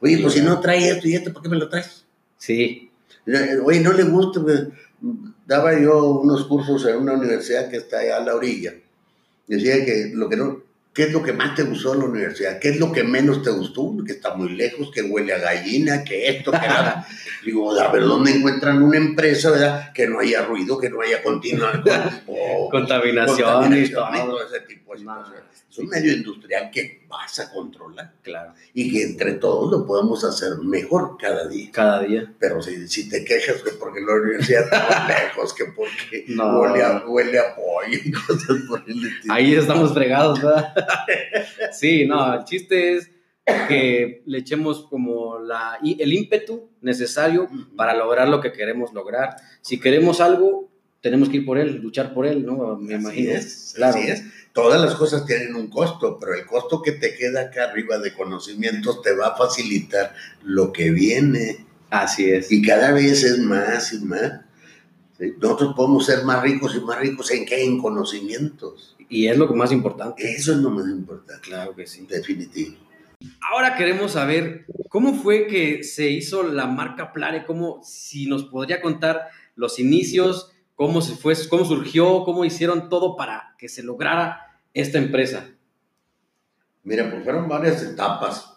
[0.00, 2.04] Oye, pues si no trae esto y esto, ¿por qué me lo traes?
[2.36, 2.90] Sí.
[3.64, 4.64] Oye, no le gusta, pues,
[5.46, 8.74] daba yo unos cursos en una universidad que está allá a la orilla.
[9.46, 10.65] Decía que lo que no,
[10.96, 12.58] ¿Qué es lo que más te gustó en la universidad?
[12.58, 13.94] ¿Qué es lo que menos te gustó?
[14.02, 17.06] Que está muy lejos, que huele a gallina, que esto, que nada.
[17.44, 19.92] Digo, a ver, ¿dónde encuentran una empresa, verdad?
[19.92, 21.84] Que no haya ruido, que no haya continua,
[22.70, 24.42] contaminación, y todo.
[24.42, 25.04] ese tipo de
[25.70, 28.12] Es un medio industrial que vas a controlar.
[28.22, 28.54] Claro.
[28.74, 31.70] Y que entre todos lo podemos hacer mejor cada día.
[31.72, 32.32] Cada día.
[32.38, 37.04] Pero si, si te quejas que porque la universidad está lejos, que porque huele, a,
[37.06, 39.34] huele a pollo y cosas por el estilo.
[39.34, 40.74] Ahí estamos fregados, ¿verdad?
[41.72, 43.10] sí, no, el chiste es
[43.68, 49.36] que le echemos como la, el ímpetu necesario para lograr lo que queremos lograr.
[49.60, 50.68] Si queremos algo,
[51.00, 52.76] tenemos que ir por él, luchar por él, ¿no?
[52.76, 53.32] Me imagino.
[53.74, 53.98] claro.
[53.98, 54.24] es.
[54.56, 58.14] Todas las cosas tienen un costo, pero el costo que te queda acá arriba de
[58.14, 61.66] conocimientos te va a facilitar lo que viene.
[61.90, 62.50] Así es.
[62.50, 64.40] Y cada vez es más y más.
[65.42, 67.64] Nosotros podemos ser más ricos y más ricos en qué?
[67.64, 68.96] En conocimientos.
[69.10, 70.26] Y es lo más importante.
[70.26, 71.42] Eso es lo más importante.
[71.42, 72.06] Claro que sí.
[72.08, 72.76] Definitivo.
[73.52, 78.80] Ahora queremos saber cómo fue que se hizo la marca Plare, cómo, si nos podría
[78.80, 84.45] contar los inicios, cómo se fue, cómo surgió, cómo hicieron todo para que se lograra
[84.80, 85.48] esta empresa.
[86.84, 88.54] Mira, pues fueron varias etapas.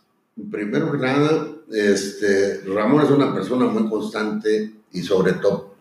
[0.51, 5.75] Primero que nada, este, Ramón es una persona muy constante y sobre todo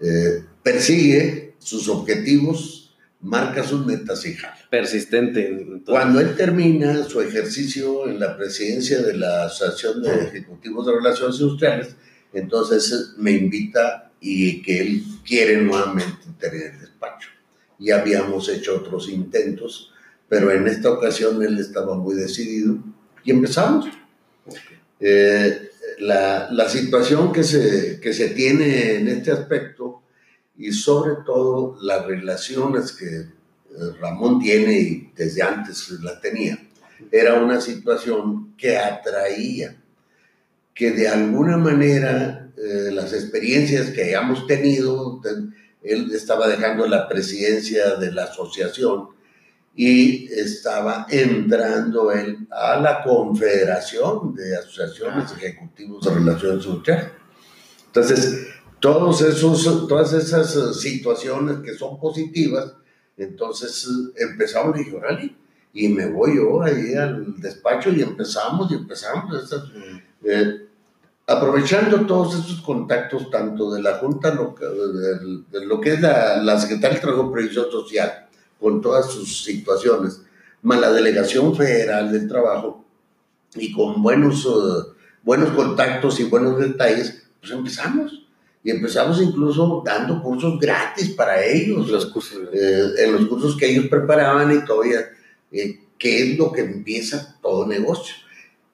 [0.00, 2.82] eh, persigue sus objetivos
[3.22, 4.58] marca sus metas y jala.
[4.68, 5.66] Persistente.
[5.86, 11.40] Cuando él termina su ejercicio en la presidencia de la Asociación de Ejecutivos de Relaciones
[11.40, 11.96] Industriales,
[12.32, 16.81] entonces me invita y que él quiere nuevamente tener.
[17.82, 19.92] Ya habíamos hecho otros intentos,
[20.28, 22.78] pero en esta ocasión él estaba muy decidido
[23.24, 23.86] y empezamos.
[25.00, 30.02] Eh, la, la, situación que se, que se tiene en este aspecto
[30.56, 33.28] y sobre todo las relaciones que eh,
[34.00, 36.58] Ramón tiene y desde antes la tenía,
[37.10, 39.76] era una situación que atraía,
[40.74, 45.20] que de alguna manera eh, las experiencias que hayamos tenido,
[45.82, 49.08] él estaba dejando la presidencia de la asociación
[49.74, 55.36] y estaba entrando él a la Confederación de Asociaciones ah.
[55.36, 57.06] Ejecutivos de Relaciones Sociales.
[57.86, 58.48] Entonces,
[58.80, 62.74] todos esos, todas esas eh, situaciones que son positivas,
[63.16, 64.92] entonces eh, empezamos, dije,
[65.74, 69.50] y me voy yo ahí al despacho y empezamos y empezamos.
[69.74, 70.26] Mm.
[70.28, 70.61] Eh,
[71.32, 76.96] aprovechando todos esos contactos, tanto de la Junta, de, lo que es la, la Secretaría
[76.96, 78.26] de Trabajo y Previsión Social,
[78.60, 80.22] con todas sus situaciones,
[80.62, 82.82] más la Delegación Federal del Trabajo,
[83.54, 84.92] y con buenos, eh,
[85.22, 88.20] buenos contactos y buenos detalles, pues empezamos.
[88.64, 91.88] Y empezamos incluso dando cursos gratis para ellos.
[91.88, 92.38] Los cursos.
[92.52, 95.00] Eh, en los cursos que ellos preparaban y todavía,
[95.50, 98.14] eh, que es lo que empieza todo negocio.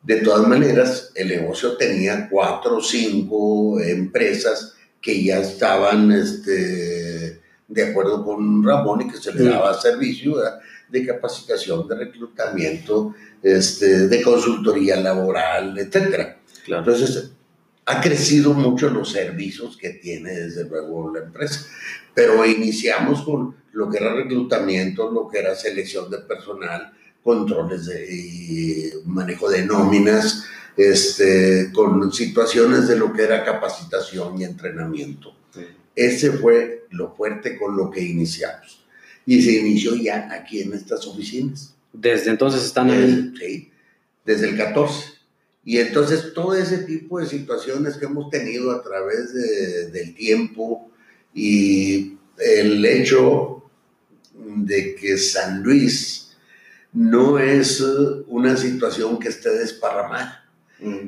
[0.02, 7.82] De todas maneras, el negocio tenía cuatro o cinco empresas que ya estaban este, de
[7.82, 10.36] acuerdo con Ramón y que se le daba servicio
[10.88, 16.36] de capacitación, de reclutamiento, este, de consultoría laboral, etc.
[16.66, 17.32] Entonces,
[17.84, 21.66] ha crecido mucho los servicios que tiene desde luego la empresa,
[22.14, 28.14] pero iniciamos con lo que era reclutamiento, lo que era selección de personal, controles de
[28.14, 30.44] y manejo de nóminas,
[30.76, 35.34] este, con situaciones de lo que era capacitación y entrenamiento.
[35.94, 38.84] Ese fue lo fuerte con lo que iniciamos.
[39.26, 41.74] Y se inició ya aquí en estas oficinas.
[41.92, 43.34] Desde entonces están ahí.
[43.38, 43.70] Sí,
[44.24, 45.18] desde el 14.
[45.64, 50.90] Y entonces todo ese tipo de situaciones que hemos tenido a través de, del tiempo
[51.34, 53.64] y el hecho
[54.34, 56.27] de que San Luis
[56.92, 57.82] no es
[58.26, 60.44] una situación que esté desparramada.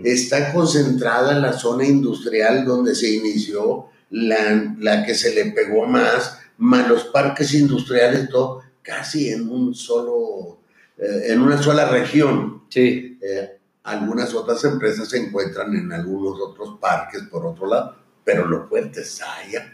[0.03, 5.87] Está concentrada en la zona industrial donde se inició, la, la que se le pegó
[5.87, 10.59] más, más los parques industriales, todo casi en un solo,
[10.99, 12.65] eh, en una sola región.
[12.69, 13.19] Sí.
[13.23, 18.69] Eh, algunas otras empresas se encuentran en algunos otros parques por otro lado, pero lo
[18.69, 19.73] fuerte es allá.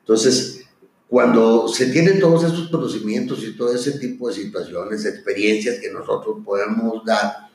[0.00, 0.61] Entonces,
[1.12, 6.38] cuando se tienen todos esos conocimientos y todo ese tipo de situaciones, experiencias que nosotros
[6.42, 7.50] podemos dar,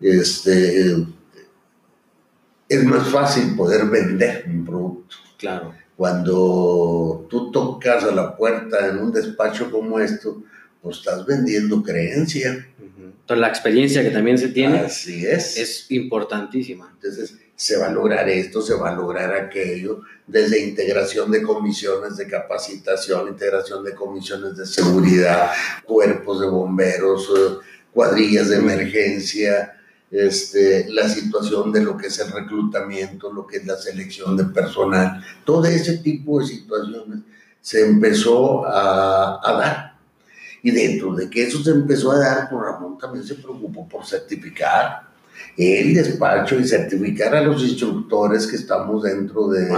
[0.00, 0.94] este,
[2.68, 5.16] es más fácil poder vender un producto.
[5.38, 5.74] Claro.
[5.96, 10.44] Cuando tú tocas a la puerta en un despacho como esto,
[10.80, 12.64] pues estás vendiendo creencia
[13.36, 15.56] la experiencia que también se tiene Así es.
[15.56, 16.90] es importantísima.
[16.94, 22.16] Entonces, se va a lograr esto, se va a lograr aquello, desde integración de comisiones
[22.16, 25.50] de capacitación, integración de comisiones de seguridad,
[25.84, 27.58] cuerpos de bomberos, eh,
[27.92, 29.78] cuadrillas de emergencia,
[30.10, 34.44] este, la situación de lo que es el reclutamiento, lo que es la selección de
[34.44, 37.18] personal, todo ese tipo de situaciones
[37.60, 39.98] se empezó a, dar.
[40.62, 44.06] Y dentro de que eso se empezó a dar, pues Ramón también se preocupó por
[44.06, 45.09] certificar
[45.56, 49.68] el despacho y certificar a los instructores que estamos dentro de,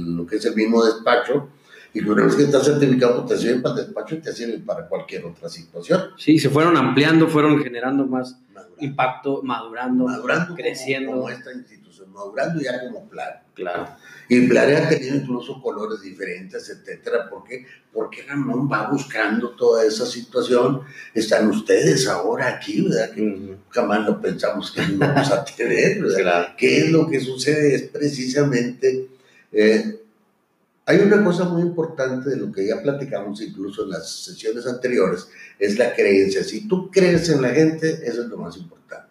[0.00, 1.48] lo que es el mismo despacho.
[1.94, 4.88] Y una vez que está certificado, te sirve para el despacho y te sirve para
[4.88, 6.00] cualquier otra situación.
[6.16, 8.38] Sí, se fueron ampliando, fueron generando más
[8.80, 11.12] impacto, madurando, madurando creciendo.
[11.12, 13.42] Como, esta institución, madurando ya como plan.
[13.54, 13.88] Claro.
[14.28, 17.28] Y Plarea ha tenido incluso colores diferentes, etcétera.
[17.28, 17.66] ¿Por qué?
[17.92, 20.82] Porque Ramón va buscando toda esa situación.
[21.14, 23.10] Están ustedes ahora aquí, ¿verdad?
[23.12, 26.54] Que jamás lo pensamos que no vamos a tener, ¿verdad?
[26.58, 27.74] ¿Qué es lo que sucede?
[27.74, 29.08] Es precisamente.
[29.52, 29.98] Eh,
[30.84, 35.28] hay una cosa muy importante de lo que ya platicamos incluso en las sesiones anteriores,
[35.58, 36.42] es la creencia.
[36.42, 39.01] Si tú crees en la gente, eso es lo más importante.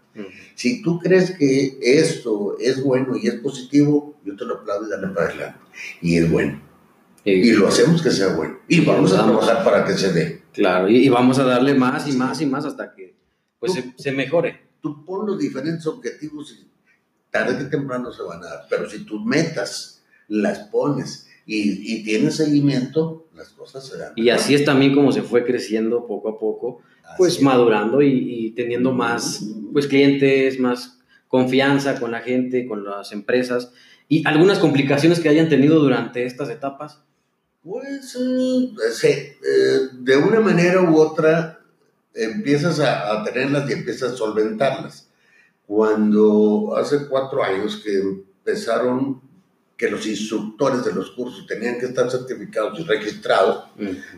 [0.56, 4.90] Si tú crees que esto es bueno y es positivo, yo te lo aplaudo y
[4.90, 5.60] dale para adelante.
[6.02, 6.62] Y es bueno.
[7.24, 8.60] Y, lo hacemos que sea bueno.
[8.68, 10.44] Y vamos a trabajar para que se dé.
[10.54, 13.16] Claro, y, vamos a darle más y más y más hasta que
[13.60, 14.70] pues, se, mejore.
[14.82, 16.68] Tú pon los diferentes objetivos y
[17.30, 18.66] tarde que temprano se van a dar.
[18.70, 24.14] Pero si tus metas las pones y, y tienes seguimiento, las cosas se dan.
[24.16, 26.82] Y así es también como se fue creciendo poco a poco,
[27.18, 28.08] pues madurando y,
[28.48, 33.72] y, teniendo más pues, clientes, más confianza con la gente, con las empresas.
[34.08, 37.02] ¿Y algunas complicaciones que hayan tenido durante estas etapas?
[37.64, 41.60] Pues eh, sí, eh, de una manera u otra
[42.14, 45.08] empiezas a, a, tenerlas y empiezas a solventarlas.
[45.66, 49.22] Cuando hace cuatro años que empezaron
[49.82, 53.66] que los instructores de los cursos tenían que estar certificados y registrados,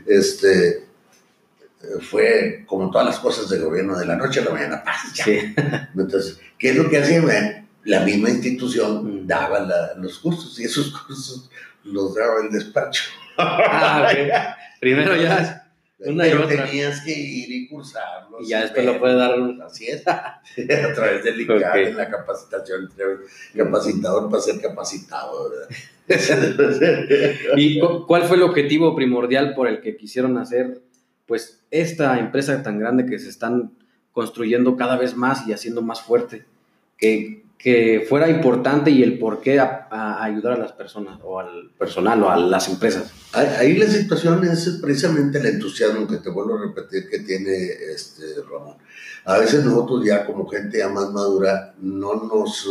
[0.05, 0.85] este,
[2.01, 4.83] fue como todas las cosas del gobierno de la noche a la mañana,
[5.95, 7.67] Entonces, ¿qué es lo que hacían?
[7.85, 11.49] La misma institución daba los cursos y esos cursos
[11.83, 13.03] los daba el despacho.
[13.37, 15.63] Ah, Primero ya
[16.05, 18.41] una Pero tenías que ir y cursarlos.
[18.41, 19.35] Y ya después lo puede dar.
[19.65, 20.05] Así es.
[20.07, 20.41] a
[20.93, 22.91] través del ICAP, en la capacitación,
[23.55, 25.51] capacitador para ser capacitado.
[27.55, 30.81] ¿Y cuál fue el objetivo primordial por el que quisieron hacer
[31.33, 33.71] pues esta empresa tan grande que se están
[34.11, 36.45] construyendo cada vez más y haciendo más fuerte?
[36.95, 42.21] ¿Qué, que fuera importante y el por qué ayudar a las personas o al personal
[42.21, 43.11] o a las empresas.
[43.31, 47.55] Ahí la situación es precisamente el entusiasmo que te vuelvo a repetir que tiene
[47.95, 48.77] este Ramón.
[49.25, 52.67] A veces nosotros ya como gente ya más madura no nos,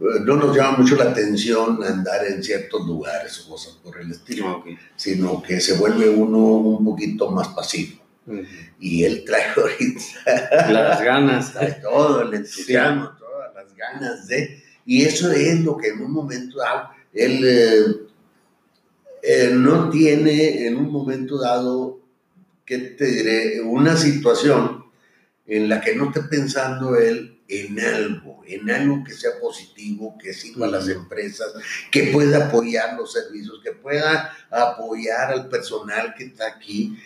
[0.00, 4.64] no nos llama mucho la atención andar en ciertos lugares o cosas por el estilo,
[4.96, 8.00] sino que se vuelve uno un poquito más pasivo.
[8.78, 10.70] Y él trae ahorita.
[10.72, 13.12] Las ganas, trae todo el entusiasmo,
[13.76, 18.08] ganas de, y eso es lo que en un momento dado, él
[19.22, 22.00] eh, no tiene en un momento dado,
[22.64, 23.60] ¿qué te diré?
[23.60, 24.84] Una situación
[25.46, 30.32] en la que no esté pensando él en algo, en algo que sea positivo, que
[30.32, 31.52] sirva a las empresas,
[31.90, 36.96] que pueda apoyar los servicios, que pueda apoyar al personal que está aquí,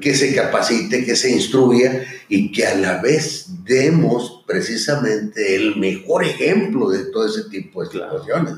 [0.00, 6.24] que se capacite, que se instruya y que a la vez demos precisamente el mejor
[6.24, 8.54] ejemplo de todo ese tipo de situaciones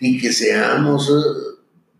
[0.00, 1.58] y que seamos eh,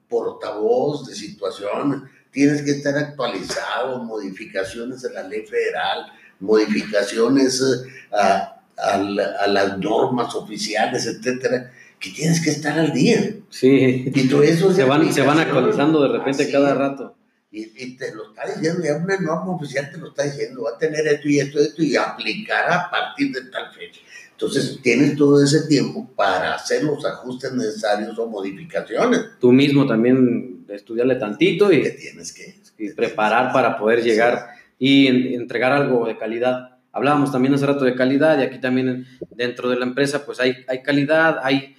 [0.08, 2.00] portavoz de situaciones.
[2.30, 6.06] Tienes que estar actualizado, modificaciones en la ley federal,
[6.40, 8.42] modificaciones eh,
[8.82, 13.36] a, las normas oficiales, etcétera, que tienes que estar al día.
[13.50, 14.10] Sí.
[14.14, 17.14] Y todo eso se van, se van actualizando de repente cada rato
[17.52, 20.78] y, te lo está diciendo, ya una norma oficial te lo está diciendo, va a
[20.78, 24.00] tener esto y esto y esto y aplicar a partir de tal fecha.
[24.30, 29.20] Entonces tienes todo ese tiempo para hacer los ajustes necesarios o modificaciones.
[29.38, 32.54] Tú mismo también estudiarle tantito y, te tienes que
[32.96, 36.71] preparar para poder llegar y entregar algo de calidad.
[36.92, 40.56] Hablábamos también hace rato de calidad y aquí también dentro de la empresa pues hay,
[40.68, 41.74] hay calidad, hay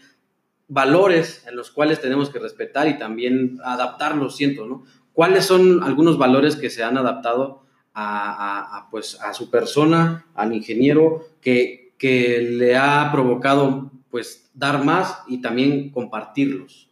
[0.68, 4.84] valores en los cuales tenemos que respetar y también adaptarlos, siento, ¿no?
[5.14, 11.28] ¿Cuáles son algunos valores que se han adaptado a, pues, a su persona, al ingeniero,
[11.40, 16.90] que, que, le ha provocado pues, dar más y también compartirlos?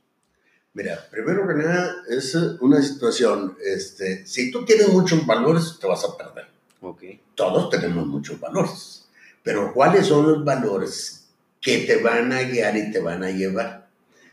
[0.73, 6.05] Mira, primero que nada, es una situación, este, si tú tienes muchos valores, te vas
[6.05, 6.47] a perder.
[6.81, 7.21] Okay.
[7.35, 9.07] Todos tenemos muchos valores,
[9.43, 11.29] pero ¿cuáles son los valores
[11.61, 13.87] que te van a guiar y te van a llevar?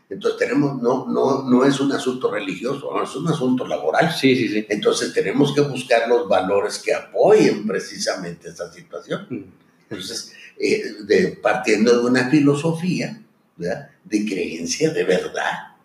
[0.09, 4.11] Entonces tenemos, no, no, no es un asunto religioso, no, es un asunto laboral.
[4.11, 4.65] Sí, sí, sí.
[4.67, 9.27] Entonces tenemos que buscar los valores que apoyen precisamente esa situación.
[9.29, 9.43] Mm.
[9.91, 13.21] Entonces, eh, de, partiendo de una filosofía
[13.55, 15.75] de creencia de verdad,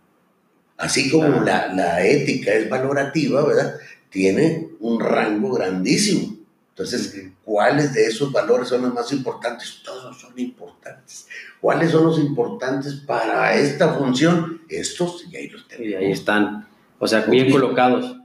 [0.79, 3.77] así como la, la, ética es valorativa, ¿verdad?
[4.09, 6.34] Tiene un rango grandísimo.
[6.77, 7.15] Entonces,
[7.45, 9.81] ¿cuáles de esos valores son los más importantes?
[9.85, 11.29] Todos son importantes.
[11.61, 14.63] ¿Cuáles son los importantes para esta función?
[14.69, 15.93] Estos, y ahí los tenemos.
[15.93, 16.67] Y ahí están,
[16.99, 18.17] o sea, bien colocados.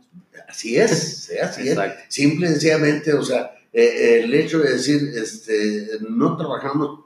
[0.48, 1.78] Así es, así es.
[2.08, 7.02] Simple y sencillamente, o sea, eh, el hecho de decir, este, no trabajamos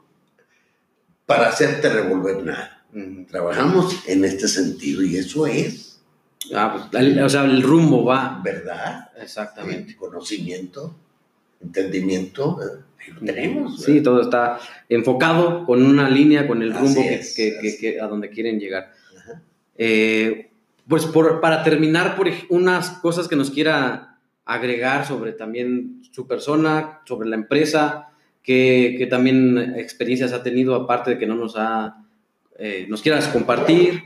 [1.26, 2.86] para hacerte revolver nada.
[3.30, 6.00] Trabajamos en este sentido y eso es.
[6.54, 8.40] Ah, pues, o sea, el rumbo va.
[8.42, 9.10] ¿Verdad?
[9.20, 9.94] Exactamente.
[9.94, 11.03] conocimiento
[11.62, 12.58] entendimiento,
[13.12, 13.82] lo tenemos.
[13.82, 18.92] Sí, todo está enfocado con una línea, con el rumbo que, a donde quieren llegar.
[19.76, 20.50] Eh,
[20.88, 27.00] pues por, para terminar, por unas cosas que nos quiera agregar sobre también su persona,
[27.06, 28.10] sobre la empresa,
[28.42, 32.04] que, también experiencias ha tenido, aparte de que no nos ha,
[32.58, 34.04] eh, nos quieras compartir.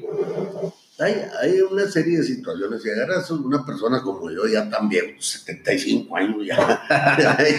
[0.99, 2.82] Hay, hay, una serie de situaciones.
[2.82, 6.57] Si agarras una persona como yo, ya también, 75 años, ya,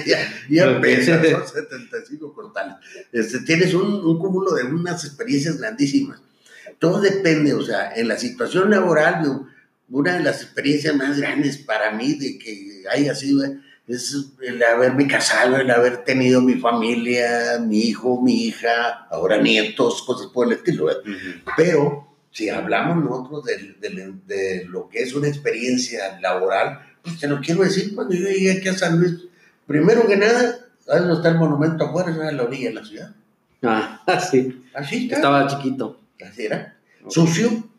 [0.06, 2.76] ya, ya, pesas, son 75 cortales.
[3.12, 6.22] Este, tienes un, un, cúmulo de unas experiencias grandísimas.
[6.80, 9.48] Todo depende, o sea, en la situación laboral,
[9.90, 13.44] una de las experiencias más grandes para mí de que haya sido
[13.90, 20.04] es el haberme casado, el haber tenido mi familia, mi hijo, mi hija, ahora nietos,
[20.04, 20.90] cosas por el estilo.
[21.58, 27.64] Pero si hablamos nosotros de, lo que es una experiencia laboral, pues te lo quiero
[27.64, 29.16] decir, cuando yo llegué aquí a San Luis,
[29.66, 32.12] primero que nada, ¿sabes dónde está el monumento afuera?
[32.12, 33.16] Es a la orilla de la ciudad.
[33.64, 34.02] Ah,
[34.32, 34.64] sí.
[34.74, 35.16] Así está.
[35.16, 36.00] Estaba chiquito.
[36.26, 36.78] Así era.
[37.08, 37.70] Sucio.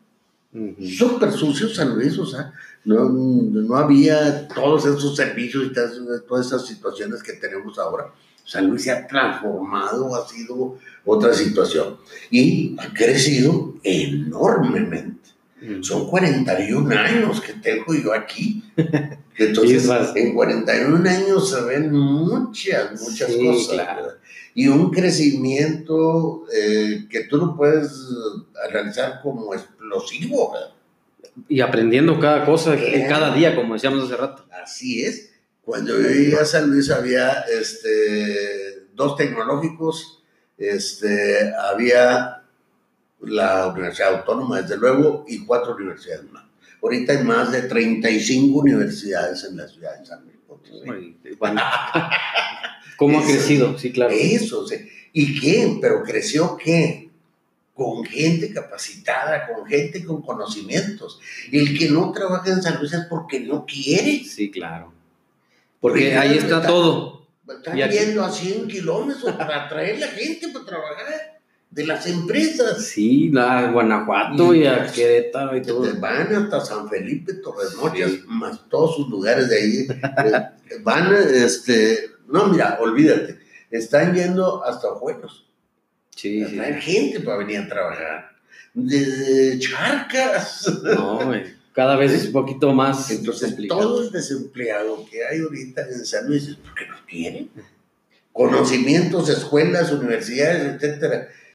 [0.97, 2.51] Súper sucio San Luis, o sea,
[2.83, 8.11] no, no había todos esos servicios y todas esas situaciones que tenemos ahora.
[8.45, 11.97] San Luis se ha transformado, ha sido otra situación
[12.29, 15.29] y ha crecido enormemente.
[15.61, 15.83] Mm.
[15.83, 18.63] Son 41 años que tengo yo aquí.
[19.37, 23.87] Entonces, en 41 años se ven muchas, muchas cosas.
[24.53, 27.89] Y un crecimiento eh, que tú no puedes
[28.71, 30.53] realizar como explosivo.
[31.47, 32.75] Y aprendiendo cada cosa,
[33.07, 34.45] cada día, como decíamos hace rato.
[34.51, 35.30] Así es.
[35.63, 40.23] Cuando yo llegué a San Luis había este, dos tecnológicos,
[40.57, 42.43] este, había
[43.21, 46.43] la Universidad Autónoma, desde luego, y cuatro universidades más.
[46.81, 51.17] Ahorita hay más de 35 universidades en la ciudad de San Luis Potosí.
[51.37, 51.61] Bueno,
[52.97, 53.77] ¿Cómo ha crecido?
[53.79, 54.13] Sí, claro.
[54.15, 54.75] Eso, sí.
[55.13, 55.77] ¿y qué?
[55.81, 57.09] ¿Pero creció qué?
[57.73, 61.19] Con gente capacitada, con gente con conocimientos.
[61.51, 64.23] El que no trabaja en San Luis es porque no quiere.
[64.23, 64.93] Sí, claro.
[65.81, 67.27] Porque ahí está todo.
[67.49, 72.85] Están yendo a 100 kilómetros para traer la gente para trabajar de las empresas.
[72.85, 75.99] Sí, a Guanajuato y, a Querétaro y todo.
[75.99, 79.87] Van hasta San Felipe, Torres Mochas, más todos sus lugares de ahí.
[80.71, 85.45] Eh, van, este, no, mira, olvídate, están yendo hasta juegos.
[86.15, 86.55] Sí, sí.
[86.55, 88.31] Traen gente para venir a trabajar.
[88.73, 90.71] Desde charcas.
[90.83, 91.33] No,
[91.73, 93.11] cada vez es un poquito más.
[93.11, 97.49] Entonces, todo el desempleado que hay ahorita en San Luis es porque no tienen
[98.33, 101.29] conocimientos, escuelas, universidades, etcétera